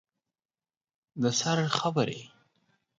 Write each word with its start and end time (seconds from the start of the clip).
د 1.21 1.23
سر 1.39 1.57
خبرې 1.77 2.21